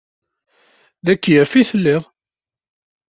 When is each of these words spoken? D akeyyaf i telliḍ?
D 1.05 1.07
akeyyaf 1.13 1.51
i 1.61 1.63
telliḍ? 1.69 2.03